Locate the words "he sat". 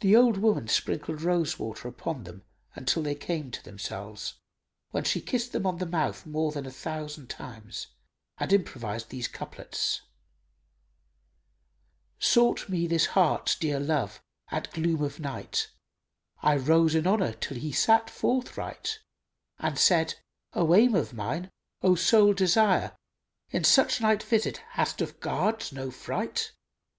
17.58-18.08